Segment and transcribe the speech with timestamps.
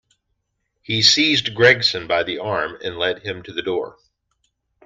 [0.81, 3.97] He seized Gregson by the arm and led him to the door.